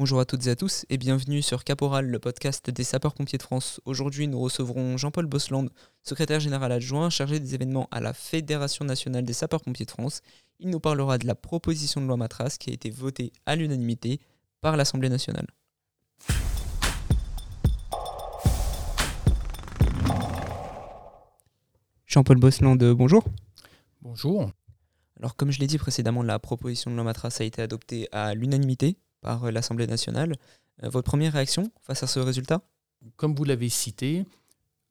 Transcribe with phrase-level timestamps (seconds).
[0.00, 3.42] Bonjour à toutes et à tous et bienvenue sur Caporal, le podcast des sapeurs-pompiers de
[3.42, 3.82] France.
[3.84, 5.68] Aujourd'hui, nous recevrons Jean-Paul Bosland,
[6.04, 10.22] secrétaire général adjoint chargé des événements à la Fédération nationale des sapeurs-pompiers de France.
[10.58, 14.20] Il nous parlera de la proposition de loi Matras qui a été votée à l'unanimité
[14.62, 15.46] par l'Assemblée nationale.
[22.06, 23.22] Jean-Paul Bosland, bonjour.
[24.00, 24.50] Bonjour.
[25.18, 28.34] Alors, comme je l'ai dit précédemment, la proposition de loi Matras a été adoptée à
[28.34, 30.36] l'unanimité par euh, l'Assemblée nationale.
[30.82, 32.62] Euh, votre première réaction face à ce résultat?
[33.16, 34.24] Comme vous l'avez cité,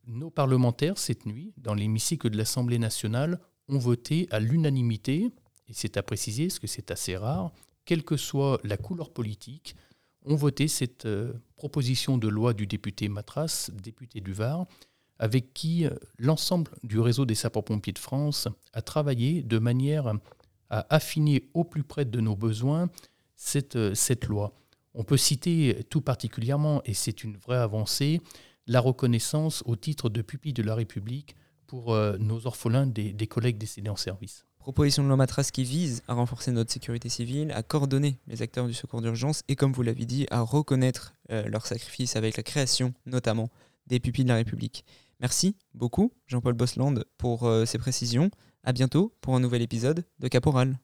[0.07, 5.31] nos parlementaires, cette nuit, dans l'hémicycle de l'Assemblée nationale, ont voté à l'unanimité,
[5.67, 7.51] et c'est à préciser, parce que c'est assez rare,
[7.85, 9.75] quelle que soit la couleur politique,
[10.25, 14.65] ont voté cette euh, proposition de loi du député Matras, député du Var,
[15.19, 15.85] avec qui
[16.17, 20.13] l'ensemble du réseau des sapeurs-pompiers de France a travaillé de manière
[20.69, 22.89] à affiner au plus près de nos besoins
[23.39, 24.53] cette, cette loi.
[24.93, 28.21] On peut citer tout particulièrement, et c'est une vraie avancée,
[28.67, 33.57] la reconnaissance au titre de pupille de la République pour euh, nos orphelins des, collègues
[33.57, 34.45] décédés en service.
[34.59, 38.67] Proposition de loi Matras qui vise à renforcer notre sécurité civile, à coordonner les acteurs
[38.67, 42.43] du secours d'urgence et, comme vous l'avez dit, à reconnaître euh, leur sacrifice avec la
[42.43, 43.49] création, notamment,
[43.87, 44.83] des pupilles de la République.
[45.19, 48.29] Merci beaucoup, Jean-Paul Bosland, pour euh, ces précisions.
[48.63, 50.77] À bientôt pour un nouvel épisode de Caporal.